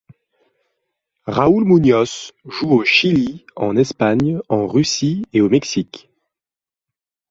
Raúl 1.27 1.63
Muñoz 1.63 2.31
joue 2.45 2.71
au 2.71 2.83
Chili, 2.83 3.45
en 3.55 3.75
Espagne, 3.77 4.39
en 4.49 4.65
Russie 4.65 5.21
et 5.31 5.41
au 5.41 5.49
Mexique. 5.49 6.09